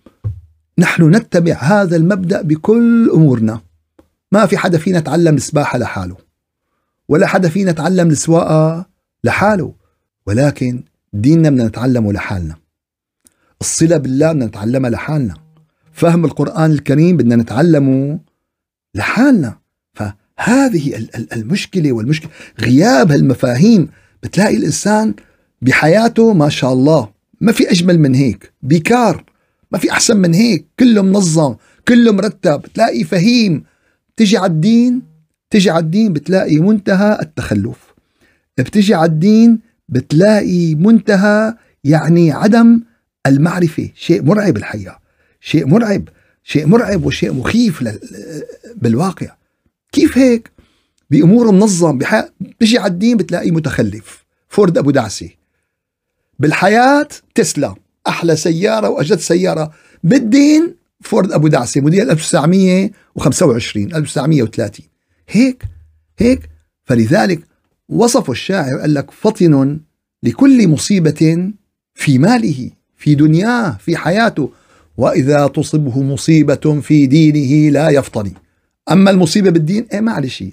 [0.80, 3.62] نحن نتبع هذا المبدأ بكل أمورنا.
[4.32, 6.18] ما في حدا فينا تعلم السباحة لحاله
[7.10, 8.86] ولا حدا فينا تعلم السواقة
[9.24, 9.74] لحاله
[10.26, 10.84] ولكن
[11.14, 12.56] ديننا بدنا نتعلمه لحالنا.
[13.62, 15.34] الصلة بالله بدنا نتعلمها لحالنا.
[15.92, 18.20] فهم القرآن الكريم بدنا نتعلمه
[18.96, 19.58] لحالنا.
[19.94, 23.90] فهذه المشكلة والمشكلة غياب هالمفاهيم.
[24.24, 25.14] بتلاقي الإنسان
[25.62, 27.10] بحياته ما شاء الله.
[27.42, 28.54] ما في أجمل من هيك.
[28.62, 29.24] بيكار.
[29.72, 30.66] ما في أحسن من هيك.
[30.80, 31.56] كله منظم.
[31.88, 32.62] كله مرتب.
[32.74, 33.64] تلاقي فهيم.
[34.18, 35.02] تجي على الدين.
[35.50, 37.94] تجي على الدين بتلاقي منتهى التخلف.
[38.58, 42.82] بتجي على الدين بتلاقي منتهى يعني عدم
[43.28, 43.90] المعرفة.
[43.96, 45.00] شيء مرعب الحقيقة.
[45.42, 46.10] شيء مرعب.
[46.44, 47.84] شيء مرعب وشيء مخيف
[48.76, 49.28] بالواقع.
[49.92, 50.52] كيف هيك؟
[51.10, 51.98] بأمور منظم.
[51.98, 52.30] بحق
[52.64, 54.26] على الدين بتلاقيه متخلف.
[54.50, 55.37] فورد أبو دعسي.
[56.40, 57.76] بالحياة تسلا.
[58.08, 59.72] أحلى سيارة وأجد سيارة
[60.04, 64.86] بالدين فورد أبو دعسي موديل 1925 1930
[65.30, 65.64] هيك
[66.20, 66.50] هيك.
[66.86, 67.40] فلذلك
[67.90, 69.80] وصف الشاعر قال لك فطن
[70.24, 71.52] لكل مصيبة
[71.94, 74.52] في ماله في دنياه في حياته.
[74.98, 78.32] وإذا تصبه مصيبة في دينه لا يفطن
[78.92, 80.44] أما المصيبة بالدين إيه معلش.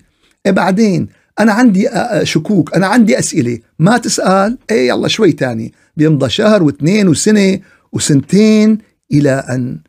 [0.46, 1.08] إيه بعدين؟
[1.40, 1.88] أنا عندي
[2.22, 3.58] شكوك أنا عندي أسئلة.
[3.78, 5.72] ما تسأل إيه يلا شوي تاني.
[5.96, 7.60] بيمضى شهر واثنين وسنة
[7.92, 8.78] وسنتين
[9.12, 9.80] إلى أن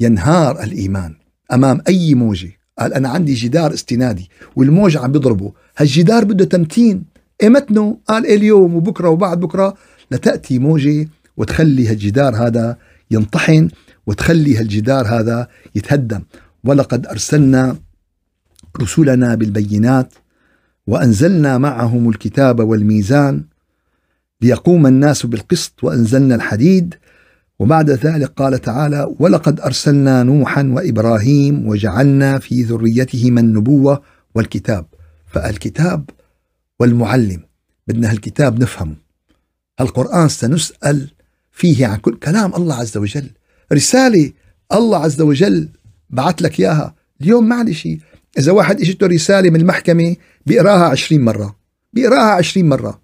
[0.00, 1.14] ينهار الإيمان
[1.52, 2.50] أمام أي موجة.
[2.78, 5.52] قال أنا عندي جدار استنادي والموج عم بيضربه.
[5.76, 7.04] هالجدار بده تمتين.
[7.44, 9.74] إمتنه قال اليوم وبكرة وبعد بكرة؟
[10.10, 12.76] لتأتي موجة وتخلي هالجدار هذا
[13.10, 13.68] ينطحن
[14.06, 16.22] وتخلي هالجدار هذا يتهدم.
[16.64, 17.76] ولقد أرسلنا
[18.80, 20.14] رسلنا بالبينات
[20.86, 23.44] وأنزلنا معهم الكتاب والميزان
[24.40, 26.94] ليقوم الناس بالقسط وأنزلنا الحديد.
[27.58, 34.02] وبعد ذلك قال تعالى ولقد أرسلنا نوحا وإبراهيم وجعلنا في ذريتهما النبوة
[34.34, 34.86] والكتاب.
[35.26, 36.10] فالكتاب
[36.80, 37.42] والمعلم
[37.88, 38.96] بدنا هالكتاب نفهمه
[39.80, 41.10] القرآن سنسأل
[41.52, 43.30] فيه عن كل كلام الله عز وجل.
[43.72, 44.32] رسالة
[44.72, 45.68] الله عز وجل
[46.10, 46.94] بعث لك إياها.
[47.20, 47.88] اليوم معلش
[48.38, 50.16] إذا واحد اجته رسالة من المحكمة
[50.46, 51.56] بيقراها عشرين مرة
[51.92, 53.00] بيقراها عشرين مرة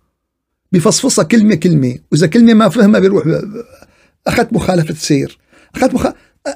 [0.72, 3.24] بفصفصها كلمة كلمة وإذا كلمة ما فهمها بيروح
[4.26, 5.38] أخذت مخالفة سير
[5.74, 6.06] أخذت مخ...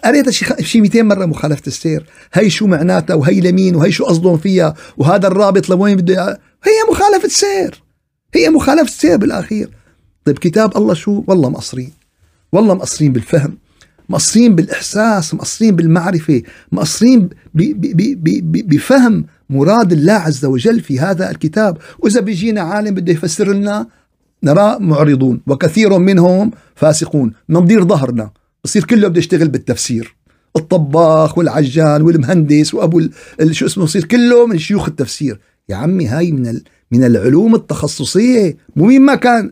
[0.04, 4.38] قريتها شي شي 200 مرة مخالفة السير هي شو معناتها وهي لمين وهي شو قصدهم
[4.38, 7.82] فيها وهذا الرابط لوين بده هي مخالفة سير
[8.34, 9.70] هي مخالفة سير بالآخير.
[10.24, 11.92] طيب كتاب الله شو؟ والله مقصرين
[12.52, 13.58] والله مقصرين بالفهم.
[14.08, 21.78] مقصرين بالإحساس مقصرين بالمعرفة مقصرين بفهم مراد الله عز وجل في هذا الكتاب.
[21.98, 23.86] وإذا بيجينا عالم بده يفسر لنا
[24.42, 27.32] نرى معرضون وكثير منهم فاسقون.
[27.48, 28.30] بنضير ظهرنا
[28.64, 30.16] بصير كله بده يشتغل بالتفسير.
[30.56, 33.08] الطباخ والعجان والمهندس وأبو
[33.50, 35.40] شو اسمه بصير كله من شيوخ التفسير.
[35.68, 38.56] يا عمي هاي من من العلوم التخصصية.
[38.76, 39.50] مو مين ما كان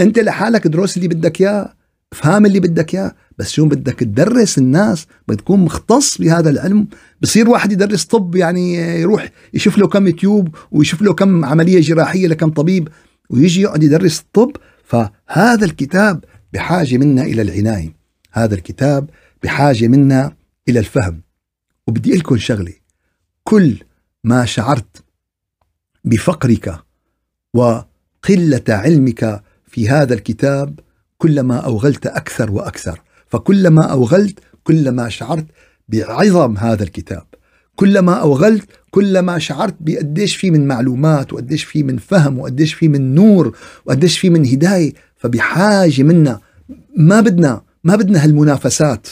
[0.00, 1.74] أنت لحالك دروس اللي بدك إياه
[2.12, 3.14] افهم اللي بدك إياه.
[3.38, 6.86] بس شو بدك تدرس الناس بتكون مختص بهذا العلم؟
[7.20, 12.26] بصير واحد يدرس طب يعني يروح يشوف له كم يوتيوب ويشوف له كم عملية جراحية
[12.26, 12.88] لكم طبيب
[13.30, 17.96] ويجي يقعد يدرس الطب فهذا الكتاب بحاجة منا إلى العناية.
[18.32, 19.10] هذا الكتاب
[19.42, 20.36] بحاجة منا
[20.68, 21.22] إلى الفهم.
[21.86, 22.72] وبدي أقول لكم شغلة.
[23.44, 23.76] كل
[24.24, 25.04] ما شعرت
[26.04, 26.78] بفقرك
[27.54, 30.80] وقلة علمك في هذا الكتاب
[31.18, 33.00] كلما أوغلت أكثر وأكثر.
[33.32, 35.46] فكلما أوغلت كلما شعرت
[35.88, 37.24] بعظم هذا الكتاب.
[37.76, 43.14] كلما أوغلت كلما شعرت بقديش في من معلومات وقديش في من فهم وقديش في من
[43.14, 44.92] نور وقديش في من هداية.
[45.16, 46.40] فبحاجة منا
[46.96, 49.08] ما بدنا ما بدنا هالمنافسات.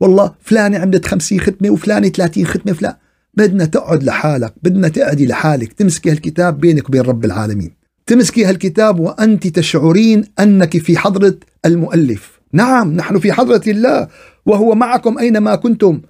[0.00, 2.94] والله فلانة عملت خمسين ختمة وفلانة ثلاثين ختمة فلان
[3.34, 7.70] بدنا تقعد لحالك بدنا تقعدي لحالك تمسكي هالكتاب بينك وبين رب العالمين.
[8.06, 12.37] تمسكي هالكتاب وأنت تشعرين أنك في حضرة المؤلف.
[12.52, 14.08] نعم نحن في حضرة الله
[14.46, 16.00] وهو معكم أينما كنتم.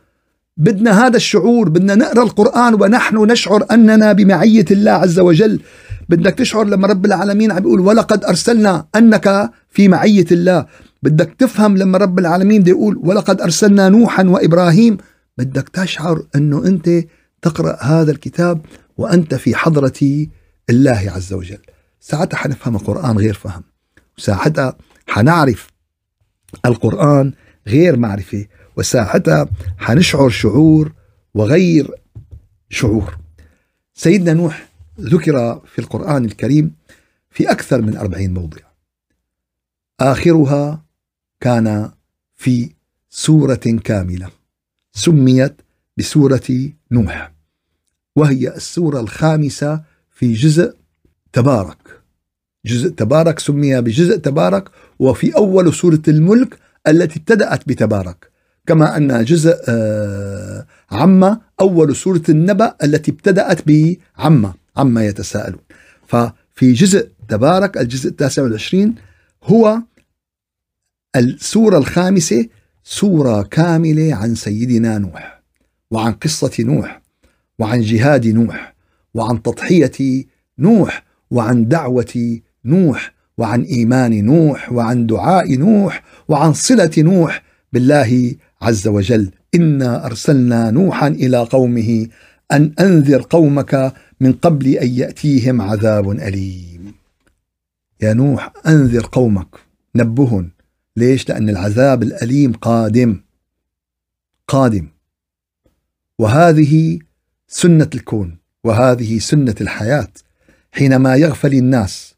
[0.56, 5.60] بدنا هذا الشعور بدنا نقرأ القرآن ونحن نشعر أننا بمعية الله عز وجل.
[6.08, 10.66] بدك تشعر لما رب العالمين عم بيقول ولقد أرسلنا أنك في معية الله.
[11.02, 14.96] بدك تفهم لما رب العالمين بده يقول ولقد أرسلنا نوحا وإبراهيم.
[15.38, 16.90] بدك تشعر أنه أنت
[17.42, 18.60] تقرأ هذا الكتاب
[18.98, 20.26] وأنت في حضرة
[20.70, 21.58] الله عز وجل.
[22.00, 23.62] ساعتها حنفهم القرآن غير فهم.
[24.18, 24.76] وساعتها
[25.08, 25.66] حنعرف
[26.66, 27.32] القرآن
[27.66, 30.92] غير معرفة وساعتها حنشعر شعور
[31.34, 31.90] وغير
[32.70, 33.18] شعور.
[33.94, 34.68] سيدنا نوح
[35.00, 36.74] ذكر في القرآن الكريم
[37.30, 38.58] في أكثر من أربعين موضع.
[40.00, 40.84] آخرها
[41.40, 41.90] كان
[42.36, 42.70] في
[43.10, 44.30] سورة كاملة
[44.92, 45.62] سميت
[45.96, 47.32] بسورة نوح
[48.16, 50.76] وهي السورة الخامسة في جزء
[51.32, 51.97] تبارك.
[52.68, 58.30] جزء تبارك سمي بجزء تبارك وفي أول سورة الملك التي ابتدأت بتبارك.
[58.66, 65.60] كما أن جزء آه، عما أول سورة النبأ التي ابتدأت بعما عما يتساءلون.
[66.06, 68.94] ففي جزء تبارك الجزء التاسع والعشرين
[69.44, 69.82] هو
[71.16, 72.48] السورة الخامسة
[72.84, 75.42] سورة كاملة عن سيدنا نوح
[75.90, 77.02] وعن قصة نوح
[77.58, 78.74] وعن جهاد نوح
[79.14, 80.24] وعن تضحية
[80.58, 87.42] نوح وعن دعوة نوح وعن إيمان نوح وعن دعاء نوح وعن صلة نوح
[87.72, 89.30] بالله عز وجل.
[89.54, 92.06] إنا أرسلنا نوحا إلى قومه
[92.52, 96.94] أن أنذر قومك من قبل أن يأتيهم عذاب أليم.
[98.00, 99.48] يا نوح أنذر قومك.
[99.94, 100.50] نبهن
[100.96, 103.20] ليش؟ لأن العذاب الأليم قادم.
[104.48, 104.86] قادم.
[106.18, 106.98] وهذه
[107.48, 108.38] سنة الكون.
[108.64, 110.08] وهذه سنة الحياة.
[110.72, 112.14] حينما يغفل الناس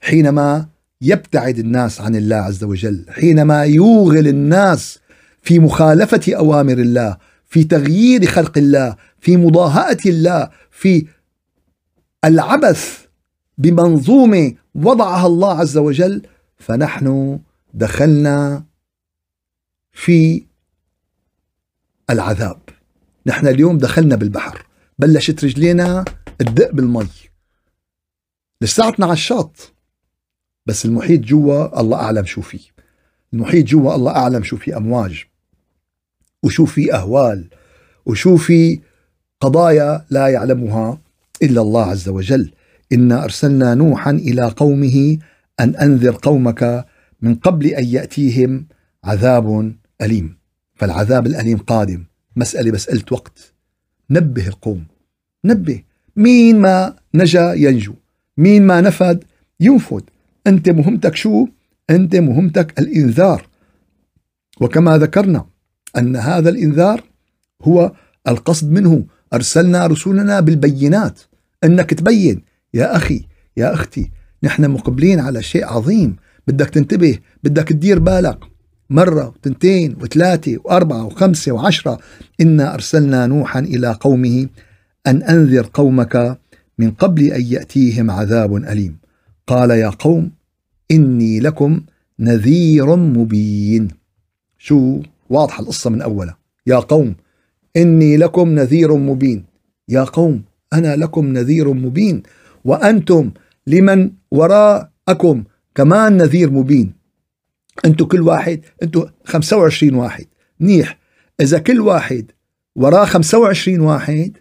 [0.00, 0.68] حينما
[1.00, 4.98] يبتعد الناس عن الله عز وجل حينما يوغل الناس
[5.42, 11.06] في مخالفة أوامر الله في تغيير خلق الله في مضاهأة الله في
[12.24, 13.06] العبث
[13.58, 16.22] بمنظومة وضعها الله عز وجل
[16.56, 17.38] فنحن
[17.74, 18.64] دخلنا
[19.92, 20.46] في
[22.10, 22.60] العذاب.
[23.26, 24.66] نحن اليوم دخلنا بالبحر.
[24.98, 26.04] بلشت رجلينا
[26.38, 27.08] تدق بالمي.
[28.60, 29.75] لساتنا على الشاط
[30.66, 32.60] بس المحيط جوا الله أعلم شو فيه.
[33.32, 35.24] المحيط جوا الله أعلم شو في أمواج
[36.42, 37.44] وشو في أهوال
[38.06, 38.80] وشو في
[39.40, 40.98] قضايا لا يعلمها
[41.42, 42.50] إلا الله عز وجل.
[42.92, 45.18] إنا أرسلنا نوحا إلى قومه
[45.60, 46.86] أن أنذر قومك
[47.20, 48.66] من قبل أن يأتيهم
[49.04, 50.38] عذاب أليم.
[50.74, 52.04] فالعذاب الأليم قادم.
[52.36, 53.54] مسألة مسألة وقت.
[54.10, 54.84] نبه القوم.
[55.44, 55.82] نبه.
[56.16, 57.94] مين ما نجا ينجو.
[58.36, 59.24] مين ما نفد
[59.60, 60.02] ينفد.
[60.46, 61.46] أنت مهمتك شو؟
[61.90, 63.46] أنت مهمتك الإنذار.
[64.60, 65.46] وكما ذكرنا
[65.98, 67.04] أن هذا الإنذار
[67.62, 67.92] هو
[68.28, 69.04] القصد منه.
[69.34, 71.20] أرسلنا رسولنا بالبينات
[71.64, 72.42] أنك تبين.
[72.74, 74.10] يا أخي يا أختي
[74.42, 76.16] نحن مقبلين على شيء عظيم.
[76.46, 78.38] بدك تنتبه بدك تدير بالك.
[78.90, 81.98] مرة وتنتين وثلاثة وأربعة وخمسة وعشرة.
[82.40, 84.48] إنا أرسلنا نوحا إلى قومه
[85.06, 86.38] أن أنذر قومك
[86.78, 88.98] من قبل أن يأتيهم عذاب أليم.
[89.46, 90.35] قال يا قوم
[90.90, 91.80] إني لكم
[92.18, 93.88] نذير مبين.
[94.58, 96.38] شو؟ واضحة القصة من أولها.
[96.66, 97.14] يا قوم
[97.76, 99.44] إني لكم نذير مبين.
[99.88, 102.22] يا قوم أنا لكم نذير مبين.
[102.64, 103.30] وأنتم
[103.66, 105.44] لمن وراءكم
[105.74, 106.92] كمان نذير مبين.
[107.84, 110.26] أنتم كل واحد أنتم 25 واحد.
[110.60, 110.98] منيح.
[111.40, 112.30] إذا كل واحد
[112.76, 114.36] وراه 25 واحد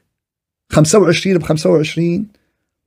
[0.69, 2.27] 25 ب 25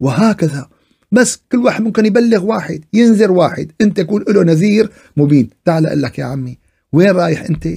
[0.00, 0.68] وهكذا.
[1.12, 3.72] بس كل واحد ممكن يبلغ واحد ينذر واحد.
[3.80, 5.50] انت يكون له نذير مبين.
[5.64, 6.58] تعال أقول لك يا عمي
[6.92, 7.68] وين رايح أنت؟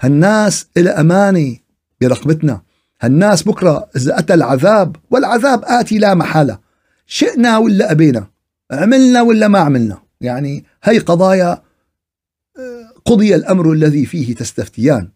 [0.00, 1.56] هالناس إلى أمانة
[2.00, 2.62] برقبتنا.
[3.00, 6.58] هالناس بكرة إذا أتى العذاب والعذاب آتي لا محالة.
[7.06, 8.26] شئنا ولا أبينا؟
[8.70, 11.62] عملنا ولا ما عملنا؟ يعني هي قضايا
[12.58, 15.08] آه، قضي الأمر الذي فيه تستفتيان.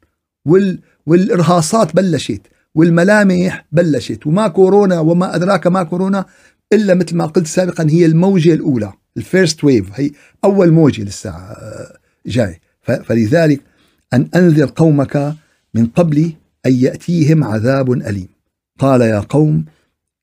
[0.44, 2.40] وال والإرهاصات بلشت
[2.74, 4.26] والملامح بلشت.
[4.26, 6.24] وما كورونا وما أدراك ما كورونا
[6.72, 10.11] إلا مثل ما قلت سابقا هي الموجة الأولى ال first wave هي
[10.44, 12.61] أول موجة لسه آه، جاي.
[12.82, 13.62] فلذلك
[14.12, 15.37] أن أنذر قومك
[15.74, 16.32] من قبل
[16.66, 18.28] أن يأتيهم عذاب أليم.
[18.78, 19.64] قال يا قوم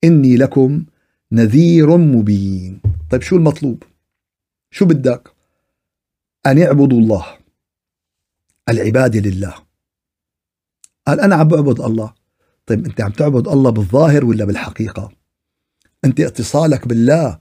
[0.04, 0.86] إني لكم
[1.32, 2.82] نذير مبين.
[3.12, 3.84] طيب شو المطلوب؟
[4.72, 5.30] شو بدك؟
[6.46, 7.26] أن يعبدوا الله
[8.70, 9.54] العبادة لله.
[11.08, 12.14] قال أنا عم بعبد الله.
[12.66, 15.19] طيب أنت عم تعبد الله بالظاهر ولا بالحقيقة؟
[16.06, 17.40] أنت اتصالك بالله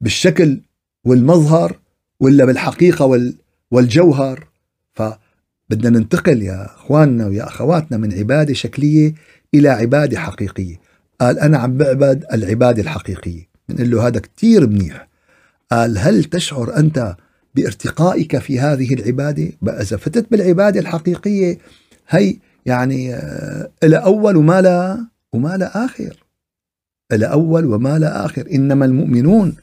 [0.00, 0.60] بالشكل
[1.04, 1.78] والمظهر
[2.20, 3.32] ولا بالحقيقة
[3.70, 4.48] والجوهر؟
[4.94, 9.14] فبدنا ننتقل يا إخواننا ويا أخواتنا من عبادة شكلية
[9.54, 10.80] إلى عبادة حقيقية.
[11.20, 13.48] قال أنا عم بعبد العبادة الحقيقية.
[13.68, 15.08] بنقول له هذا كثير منيح.
[15.72, 17.16] قال هل تشعر أنت
[17.54, 21.58] بارتقائك في هذه العبادة؟ إذا فتت بالعبادة الحقيقية
[22.08, 26.25] هي يعني آه، إلى أول وما لا وما لا آخر.
[27.12, 28.48] إلى أول وما لا آخر.
[28.54, 29.56] إنما المؤمنون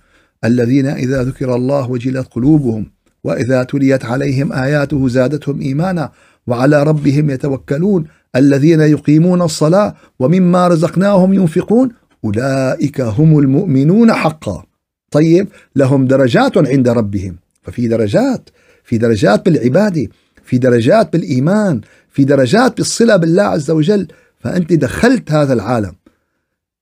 [0.45, 2.85] الذين إذا ذكر الله وجلت قلوبهم
[3.23, 6.11] وإذا تليت عليهم آياته زادتهم إيمانا
[6.47, 11.89] وعلى ربهم يتوكلون الذين يقيمون الصلاة ومما رزقناهم ينفقون
[12.25, 14.63] أولئك هم المؤمنون حقا.
[15.11, 17.35] طيب لهم درجات عند ربهم.
[17.61, 18.49] ففي درجات
[18.83, 20.07] في درجات بالعباده
[20.43, 24.07] في درجات بالإيمان في درجات بالصلة بالله عز وجل.
[24.39, 25.93] فأنت دخلت هذا العالم.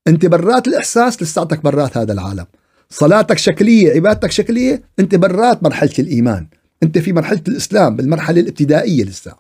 [0.08, 2.46] انت برات الاحساس لساتك برات هذا العالم.
[2.90, 6.48] صلاتك شكلية عبادتك شكلية انت برات مرحلة الإيمان.
[6.84, 9.34] انت في مرحلة الإسلام بالمرحلة الابتدائية لسه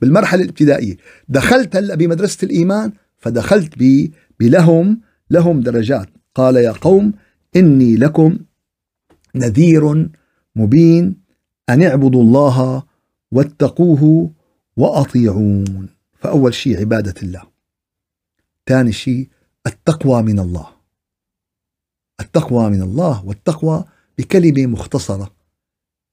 [0.00, 0.96] بالمرحلة الابتدائية.
[1.28, 4.10] دخلت هلأ بمدرسة الإيمان فدخلت ب
[4.40, 6.08] بلهم لهم درجات.
[6.34, 7.12] قال يا قوم
[7.56, 8.38] إني لكم
[9.34, 10.10] نذير
[10.56, 11.16] مبين
[11.68, 12.82] أن اعبدوا الله
[13.32, 14.30] واتقوه
[14.76, 15.88] وأطيعون.
[16.20, 17.42] فأول شيء عبادة الله.
[18.66, 19.28] ثاني شيء
[19.66, 20.66] التقوى من الله.
[22.20, 23.84] التقوى من الله والتقوى
[24.18, 25.30] بكلمة مختصرة.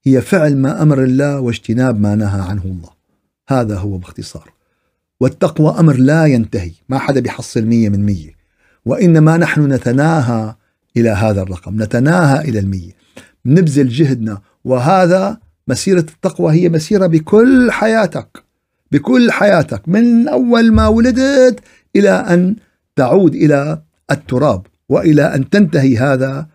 [0.04, 2.90] هي فعل ما أمر الله واجتناب ما نهى عنه الله.
[3.50, 4.54] هذا هو باختصار.
[5.20, 6.72] والتقوى أمر لا ينتهي.
[6.90, 8.36] ما حدا بيحصل مية من مية.
[8.86, 10.56] وإنما نحن نتناهى
[10.98, 11.84] إلى هذا الرقم.
[11.84, 12.92] نتناهى إلى المية.
[13.46, 14.42] نبذل جهدنا.
[14.64, 15.38] وهذا
[15.68, 18.44] مسيرة التقوى هي مسيرة بكل حياتك.
[18.92, 19.90] بكل حياتك.
[19.90, 21.60] من أول ما ولدت
[21.96, 22.56] إلى أن
[22.96, 23.82] تعود إلى
[24.12, 26.48] التراب وإلى أن تنتهي هذا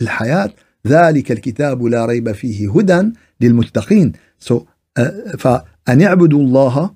[0.00, 0.50] الحياة.
[0.86, 4.12] ذلك الكتاب لا ريب فيه هدى للمتقين.
[4.38, 6.90] So, uh, فأن يعبدوا الله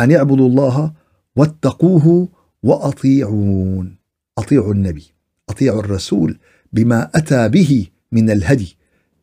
[0.00, 0.92] أن يعبدوا الله
[1.36, 2.28] واتقوه
[2.62, 3.96] وأطيعون.
[4.38, 5.04] أطيعوا النبي
[5.48, 6.38] أطيعوا الرسول
[6.72, 8.76] بما أتى به من الهدي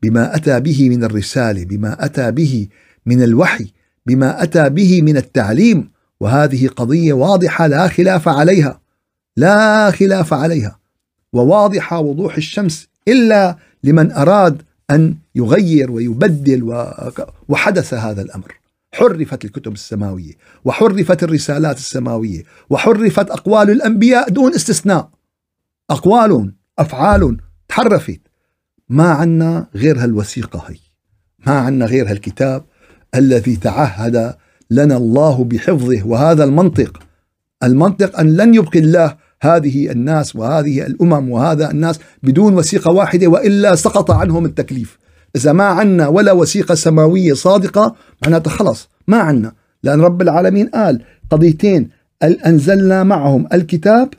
[0.03, 2.67] بما أتى به من الرسالة بما أتى به
[3.05, 3.67] من الوحي
[4.05, 5.89] بما أتى به من التعليم.
[6.19, 8.81] وهذه قضية واضحة لا خلاف عليها
[9.37, 10.79] لا خلاف عليها
[11.33, 14.61] وواضحة وضوح الشمس إلا لمن أراد
[14.91, 16.85] أن يغير ويبدل
[17.49, 18.59] وحدث هذا الأمر.
[18.93, 20.33] حرفت الكتب السماوية
[20.65, 25.09] وحرفت الرسالات السماوية وحرفت أقوال الأنبياء دون استثناء.
[25.89, 27.37] أقوال أفعال
[27.67, 28.21] تحرفت.
[28.89, 30.77] ما عنا غير هالوثيقة هي.
[31.47, 32.65] ما عنا غير هالكتاب
[33.15, 34.35] الذي تعهد
[34.71, 36.07] لنا الله بحفظه.
[36.07, 36.99] وهذا المنطق
[37.63, 43.75] المنطق أن لن يبقي الله هذه الناس وهذه الأمم وهذا الناس بدون وثيقة واحدة وإلا
[43.75, 44.97] سقط عنهم التكليف.
[45.35, 49.53] إذا ما عنا ولا وثيقة سماوية صادقة معناتها خلص ما عنا.
[49.83, 51.89] لأن رب العالمين قال قضيتين
[52.23, 54.09] أنزلنا معهم الكتاب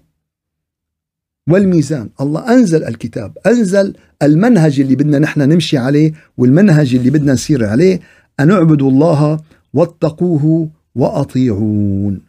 [1.49, 2.09] والميزان.
[2.21, 8.01] الله أنزل الكتاب أنزل المنهج اللي بدنا نحن نمشي عليه والمنهج اللي بدنا نسير عليه.
[8.41, 9.41] أن اعبدوا الله
[9.75, 12.21] واتقوه وأطيعون.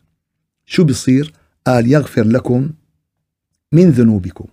[0.65, 1.33] شو بيصير
[1.67, 2.69] قال يغفر لكم
[3.71, 4.45] من ذنوبكم.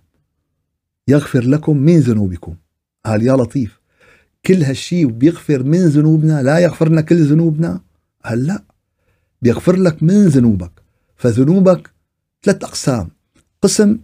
[1.09, 2.55] يغفر لكم من ذنوبكم.
[3.07, 3.81] قال يا لطيف
[4.47, 7.81] كل هالشيء بيغفر من ذنوبنا؟ لا يغفر لنا كل ذنوبنا؟
[8.25, 8.63] قال لا
[9.43, 10.73] بيغفر لك من ذنوبك.
[11.17, 11.91] فذنوبك
[12.43, 13.11] ثلاث أقسام.
[13.63, 13.99] قسم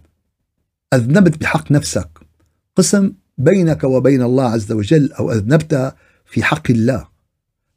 [0.93, 2.09] أذنبت بحق نفسك.
[2.75, 7.12] قسم بينك وبين الله عز وجل أو أذنبت في حق الله.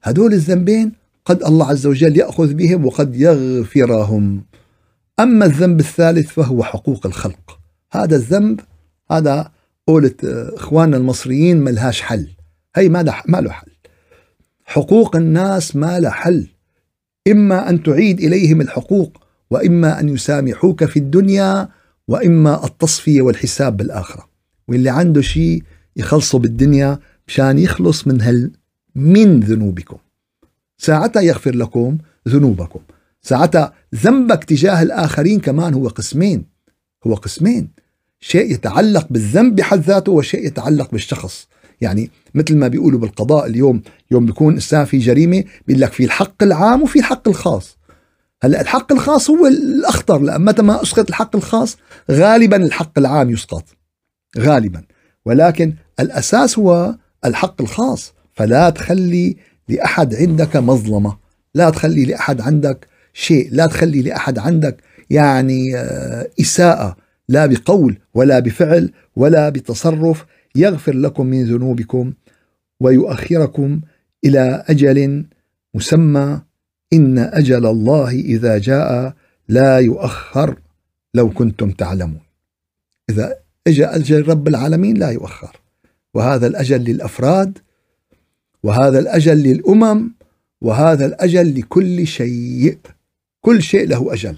[0.07, 0.93] هدول الذنبين
[1.25, 4.45] قد الله عز وجل يأخذ بهم وقد يغفرهم.
[5.21, 7.59] أما الذنب الثالث فهو حقوق الخلق.
[7.93, 8.61] هذا الذنب
[9.11, 9.51] هذا
[9.87, 12.29] قولة إخواننا المصريين ملهاش حل.
[12.77, 13.71] هي ما ما له حل.
[14.65, 16.49] حقوق الناس ما له حل.
[17.29, 19.17] إما أن تعيد إليهم الحقوق
[19.51, 21.69] وإما أن يسامحوك في الدنيا
[22.09, 24.29] وإما التصفية والحساب بالآخرة.
[24.69, 25.63] واللي عنده شيء
[25.97, 26.99] يخلصه بالدنيا
[27.29, 28.53] مشان يخلص من هال
[28.97, 29.97] من ذنوبكم.
[30.79, 32.81] ساعتها يغفر لكم ذنوبكم.
[33.23, 36.45] ساعتها ذنبك تجاه الآخرين كمان هو قسمين.
[37.07, 37.71] هو قسمين.
[38.21, 41.49] شيء يتعلق بالذنب بحد ذاته وشيء يتعلق بالشخص.
[41.81, 46.43] يعني مثل ما بيقولوا بالقضاء اليوم يوم بيكون انسان في جريمة بيقول لك في الحق
[46.43, 47.77] العام وفي الحق الخاص.
[48.43, 51.77] هلأ الحق الخاص هو الأخطر لأن متى ما أسقط الحق الخاص
[52.11, 53.65] غالبا الحق العام يسقط.
[54.39, 54.83] غالبا.
[55.25, 56.95] ولكن الأساس هو
[57.25, 58.16] الحق الخاص.
[58.37, 59.37] فلا تخلي
[59.68, 61.16] لأحد عندك مظلمة.
[61.55, 63.49] لا تخلي لأحد عندك شيء.
[63.53, 66.97] لا تخلي لأحد عندك يعني آه، إساءة.
[67.28, 70.26] لا بقول ولا بفعل ولا بتصرف
[70.57, 72.12] يغفر لكم من ذنوبكم
[72.80, 73.80] ويؤخركم
[74.24, 75.24] إلى أجل
[75.74, 76.41] مسمى.
[76.93, 79.14] إن أجل الله إذا جاء
[79.49, 80.59] لا يؤخر.
[81.14, 82.20] لو كنتم تعلمون.
[83.11, 83.34] إذا
[83.66, 85.61] اجى أجل رب العالمين لا يؤخر.
[86.14, 87.59] وهذا الأجل للأفراد
[88.67, 90.11] وهذا الأجل للأمم
[90.61, 92.79] وهذا الأجل لكل شيء.
[93.41, 94.37] كل شيء له أجل.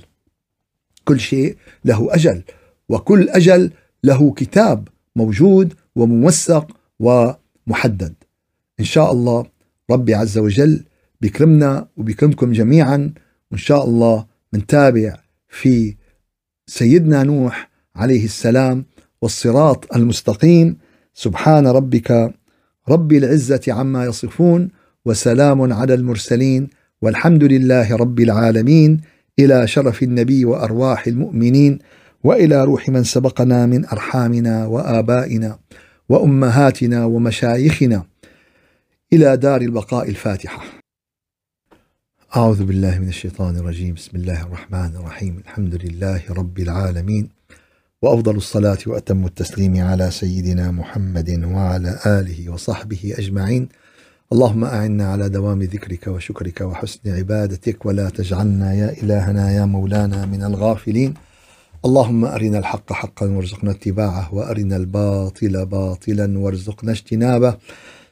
[1.05, 2.43] كل شيء له أجل.
[2.89, 3.71] وكل أجل
[4.05, 6.67] له كتاب موجود وموثق
[7.01, 8.15] ومحدد.
[8.81, 9.47] إن شاء الله
[9.91, 10.85] ربي عز وجل
[11.21, 13.13] بيكرمنا وبيكرمكم جميعا.
[13.51, 15.17] وإن شاء الله منتابع
[15.49, 15.97] في
[16.67, 18.85] سيدنا نوح عليه السلام
[19.23, 20.77] والصراط المستقيم.
[21.15, 22.35] سبحان ربك
[22.89, 24.69] رب العزة عما يصفون
[25.05, 26.69] وسلام على المرسلين
[27.03, 29.01] والحمد لله رب العالمين
[29.39, 31.79] إلى شرف النبي وأرواح المؤمنين
[32.25, 35.59] وإلى روح من سبقنا من أرحامنا وآبائنا
[36.09, 38.05] وأمهاتنا ومشايخنا
[39.13, 40.63] إلى دار البقاء الفاتحة.
[42.37, 43.95] أعوذ بالله من الشيطان الرجيم.
[43.95, 45.39] بسم الله الرحمن الرحيم.
[45.45, 47.38] الحمد لله رب العالمين.
[48.03, 53.69] وأفضل الصلاة وأتم التسليم على سيدنا محمد وعلى آله وصحبه أجمعين.
[54.33, 60.43] اللهم أعنا على دوام ذكرك وشكرك وحسن عبادتك ولا تجعلنا يا إلهنا يا مولانا من
[60.45, 61.15] الغافلين.
[61.85, 67.57] اللهم أرنا الحق حقا وارزقنا اتباعه وأرنا الباطل باطلا وارزقنا اجتنابه.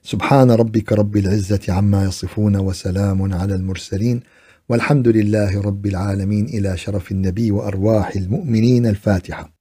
[0.03, 4.21] سبحان ربك رب العزة عما يصفون وسلام على المرسلين.
[4.69, 6.45] والحمد لله رب العالمين.
[6.45, 8.87] إلى شرف النبي وأرواح المؤمنين.
[8.87, 9.56] الفاتحة.